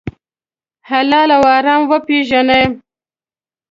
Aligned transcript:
حلال 0.89 1.29
او 1.37 1.43
حرام 1.53 1.81
وپېژنئ. 1.91 2.63